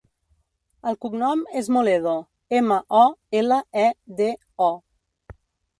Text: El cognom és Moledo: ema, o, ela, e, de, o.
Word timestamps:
El 0.91 0.95
cognom 1.05 1.43
és 1.61 1.69
Moledo: 1.77 2.15
ema, 2.61 2.79
o, 3.03 3.05
ela, 3.43 3.61
e, 3.87 3.87
de, 4.23 4.33
o. 4.73 4.73